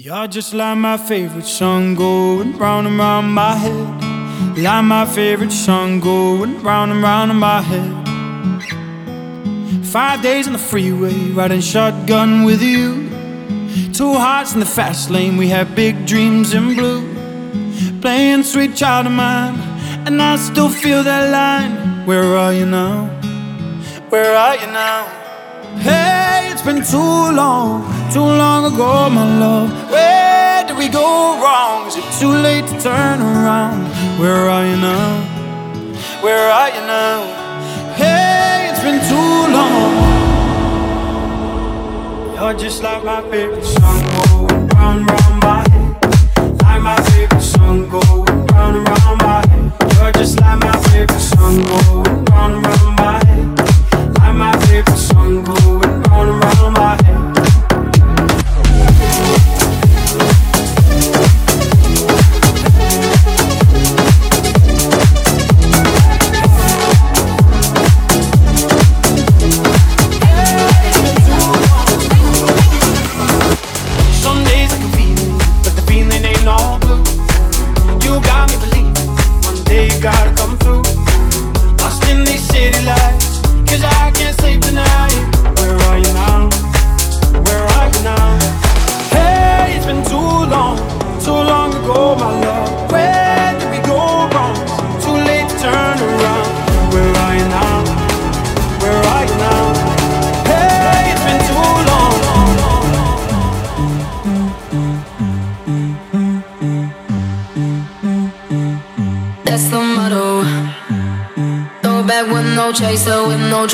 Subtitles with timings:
[0.00, 4.56] You're just like my favorite song going round and round my head.
[4.56, 8.06] Like my favorite song going round and round in my head.
[9.84, 13.10] Five days on the freeway, riding shotgun with you.
[13.92, 17.02] Two hearts in the fast lane, we had big dreams in blue.
[18.00, 19.58] Playing sweet child of mine,
[20.06, 22.06] and I still feel that line.
[22.06, 23.06] Where are you now?
[24.10, 25.17] Where are you now?
[25.80, 29.70] Hey, it's been too long, too long ago, my love.
[29.90, 31.86] Where did we go wrong?
[31.86, 33.86] Is it too late to turn around?
[34.18, 35.22] Where are you now?
[36.20, 37.22] Where are you now?
[37.94, 39.94] Hey, it's been too long.
[42.34, 44.02] You're just like my favorite song
[44.48, 46.62] going round, round my head.
[46.62, 49.72] Like my favorite song going round round my head.
[49.94, 53.37] You're just like my favorite song going round, round my head.
[54.98, 55.77] My favorite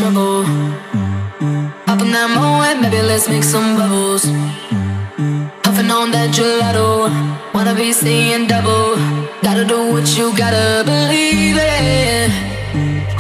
[0.04, 0.44] trouble.
[1.88, 4.24] Up in that moment, maybe let's make some bubbles.
[5.64, 7.08] Puffing on that gelato,
[7.54, 8.96] wanna be seeing double.
[9.42, 12.28] Gotta do what you gotta believe it.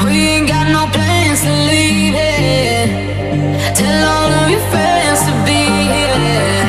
[0.04, 2.88] We ain't got no plans to leave it.
[3.78, 6.64] Tell all of your friends to be here.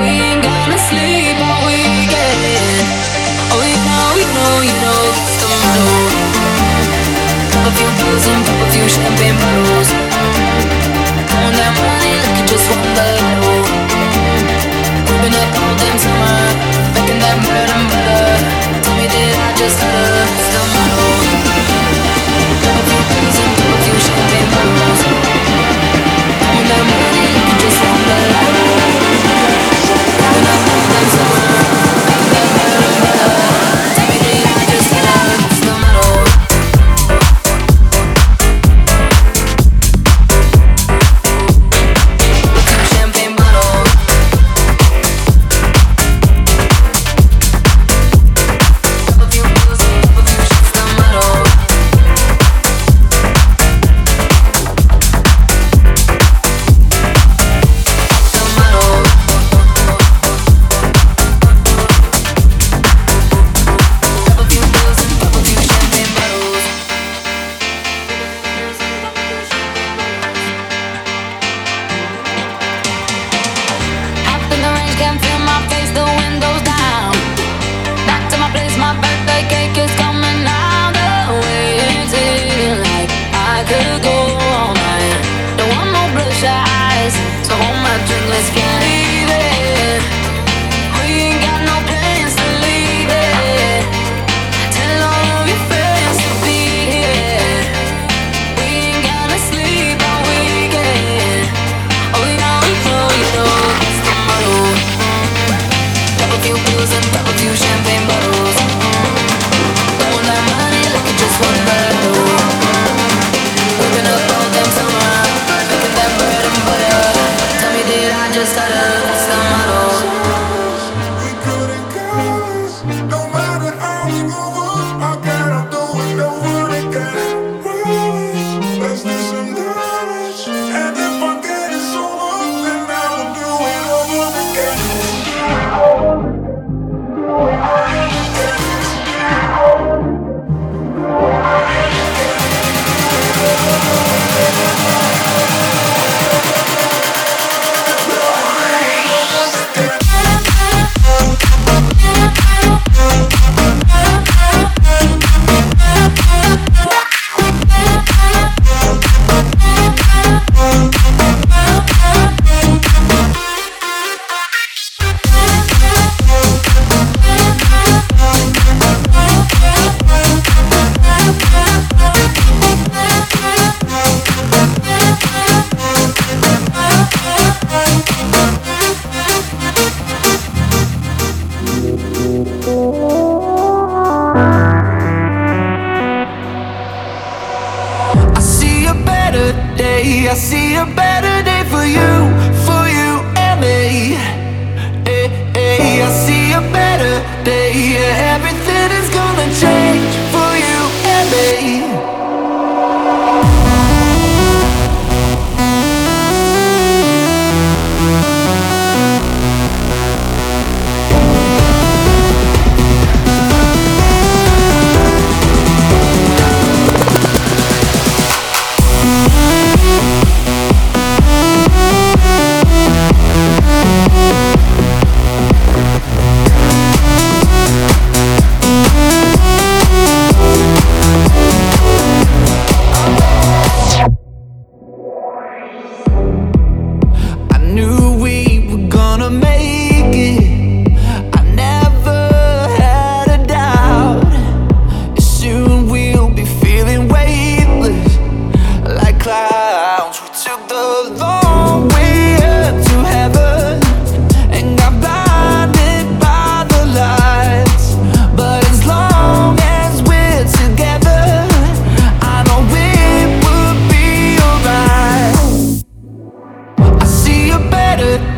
[0.00, 2.84] We ain't gonna sleep all weekend.
[3.54, 5.88] Oh, you know, you know, you know, it's the motto.
[7.64, 9.88] A few pills and few champagne bottles.
[11.38, 12.82] On that money, look at just one.
[15.06, 16.38] We've been up all damn summer,
[16.94, 18.34] making that bread and butter.
[18.82, 20.43] Tell me, did I just stutter?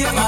[0.00, 0.27] it down.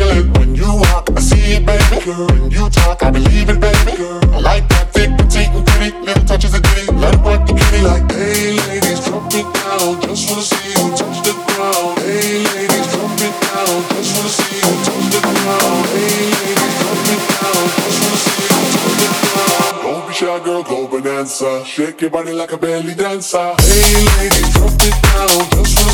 [2.13, 3.93] When you talk, I believe it, baby.
[4.33, 5.91] I like that thick, petite, and pretty.
[6.05, 7.81] Little touches of ditty, let it work the kitty.
[7.83, 10.01] Like, hey, ladies, drop it down.
[10.01, 11.99] Just wanna see you touch the ground.
[11.99, 13.77] Hey, ladies, drop it down.
[13.95, 15.85] Just wanna see you touch the ground.
[15.91, 17.63] Hey, ladies, drop it down.
[17.79, 19.75] Just wanna see you touch the ground.
[19.83, 21.63] Don't be shy, girl, go bonanza.
[21.65, 23.55] Shake your body like a belly dancer.
[23.61, 25.41] Hey, ladies, drop it down.
[25.55, 25.90] Just wanna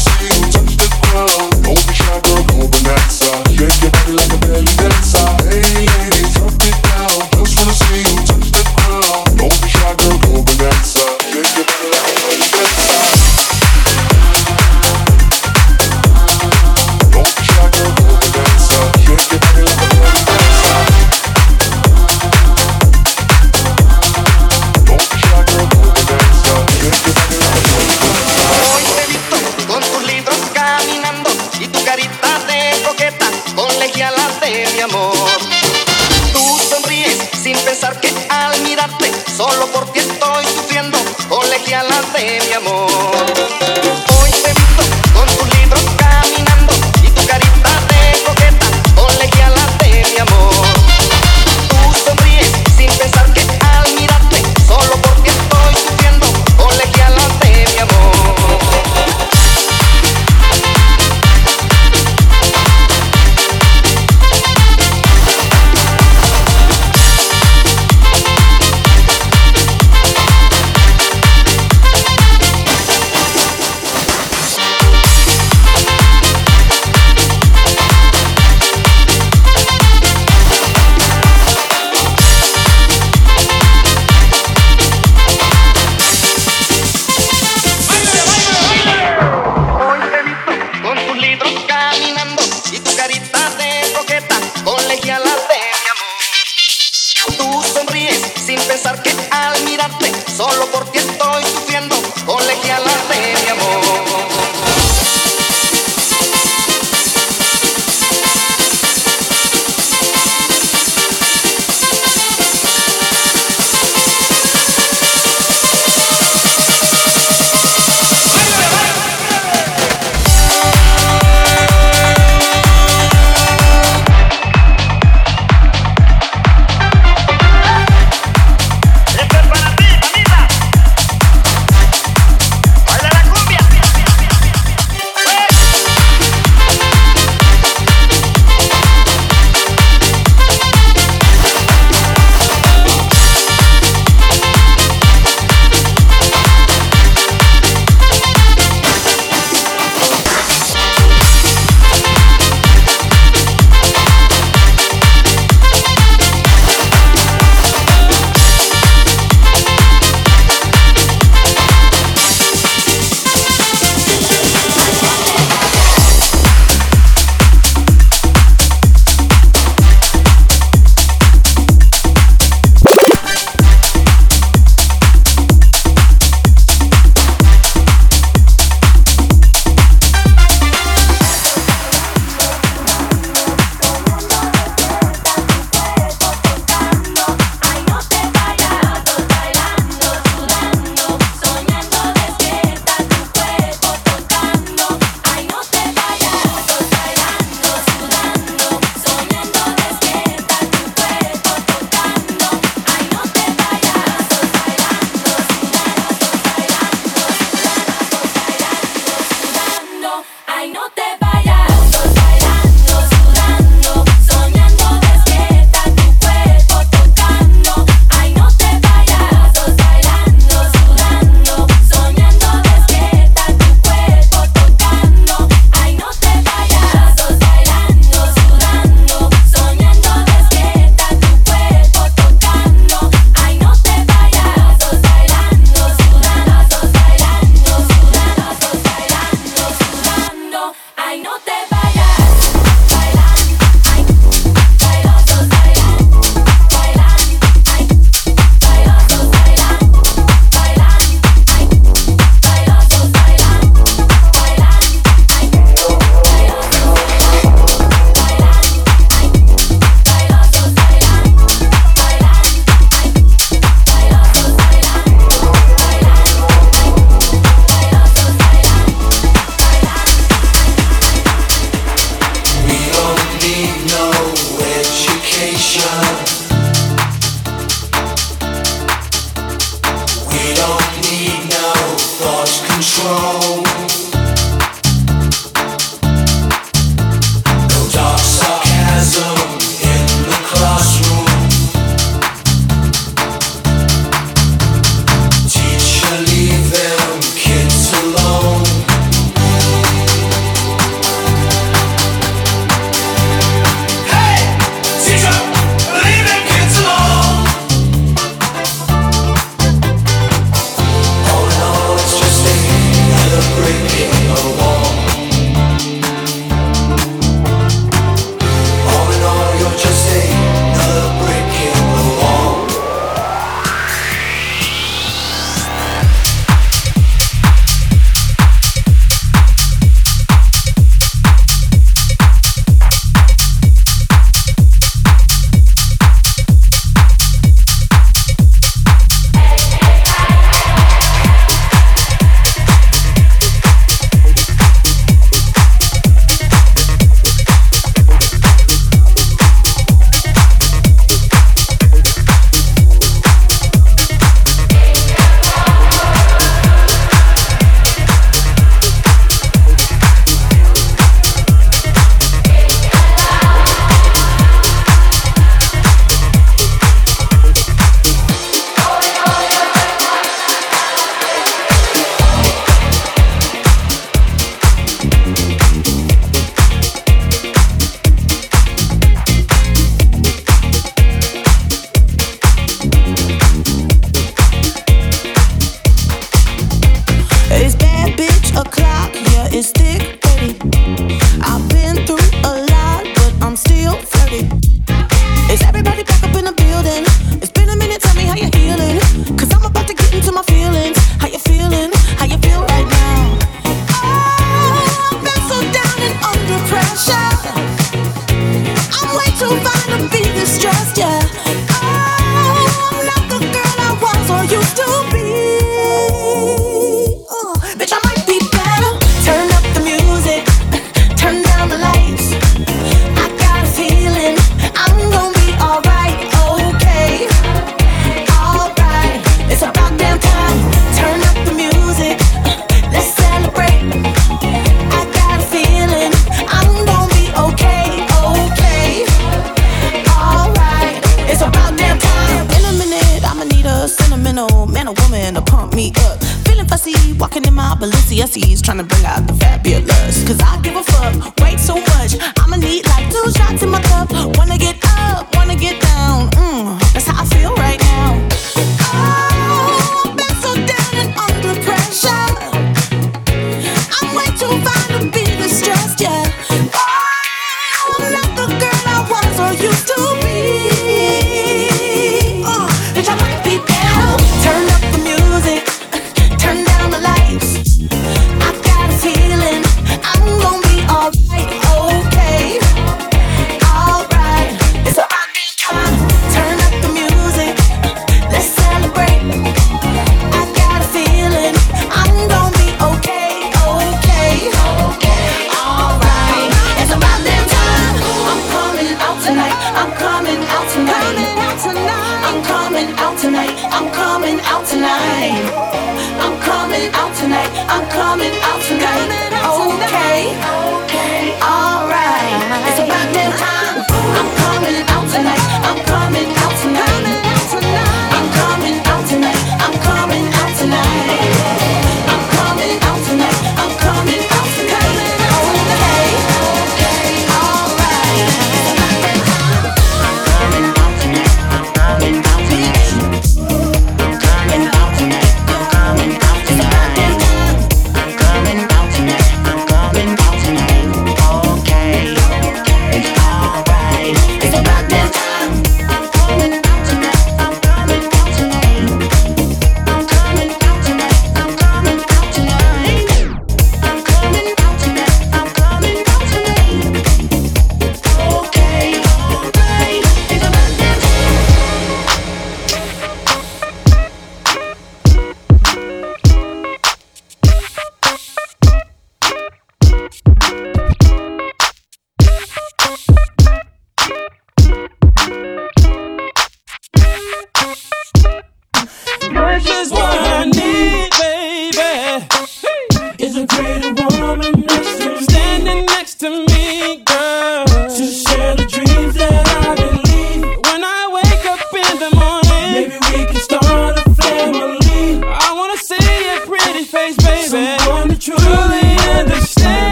[579.65, 580.16] life one.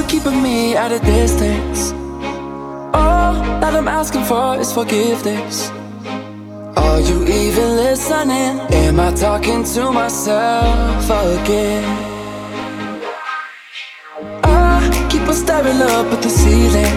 [0.00, 1.92] you're keeping me at a distance.
[2.94, 5.70] All that I'm asking for is forgiveness.
[6.76, 8.60] Are you even listening?
[8.84, 11.84] Am I talking to myself again?
[14.42, 16.96] I keep on staring up at the ceiling,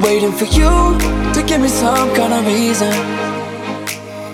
[0.00, 0.72] waiting for you
[1.34, 3.23] to give me some kind of reason.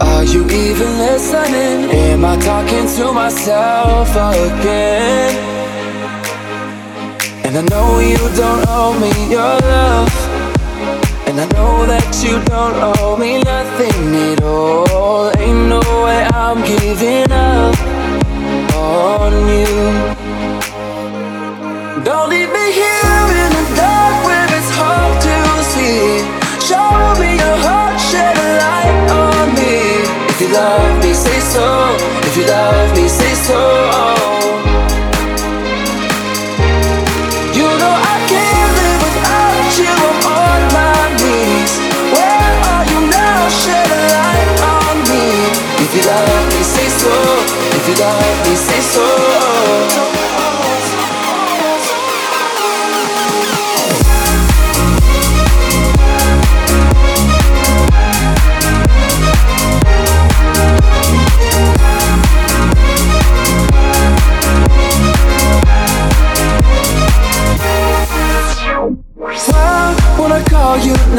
[0.01, 1.91] Are you even listening?
[1.91, 5.35] Am I talking to myself again?
[7.45, 10.13] And I know you don't owe me your love.
[11.27, 15.31] And I know that you don't owe me nothing at all.
[15.39, 17.77] Ain't no way I'm giving up
[18.75, 20.20] on you.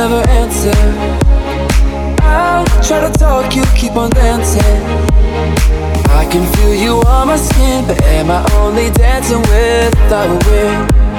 [0.02, 0.74] never answer.
[2.24, 4.82] I'll try to talk, you keep on dancing.
[6.10, 11.11] I can feel you on my skin, but am I only dancing with the wind?